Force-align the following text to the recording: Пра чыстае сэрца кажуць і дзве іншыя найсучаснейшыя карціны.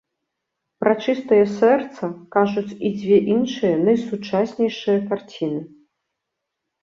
Пра 0.83 0.93
чыстае 1.05 1.41
сэрца 1.57 2.07
кажуць 2.35 2.77
і 2.89 2.89
дзве 3.01 3.19
іншыя 3.35 3.73
найсучаснейшыя 3.85 4.99
карціны. 5.11 5.61